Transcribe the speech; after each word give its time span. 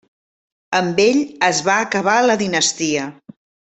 Amb 0.77 1.01
ell 1.03 1.21
es 1.49 1.59
va 1.67 1.75
acabar 1.89 2.17
la 2.31 2.39
dinastia. 2.43 3.07